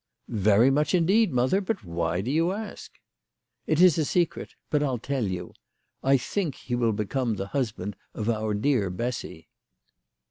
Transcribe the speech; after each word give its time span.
"Very 0.49 0.71
much 0.71 0.95
indeed, 0.95 1.31
mother; 1.31 1.61
but 1.61 1.83
why 1.83 2.21
do 2.21 2.31
you 2.31 2.51
ask 2.53 2.93
?""It 3.67 3.79
is 3.79 3.99
a 3.99 4.03
secret; 4.03 4.55
but 4.71 4.81
I'll 4.81 4.97
tell 4.97 5.27
you. 5.27 5.53
I 6.01 6.17
think 6.17 6.55
he 6.55 6.73
will 6.73 6.91
become 6.91 7.35
the 7.35 7.49
husband 7.53 7.95
of 8.15 8.27
our 8.27 8.55
dear 8.55 8.89
Bessy." 8.89 9.47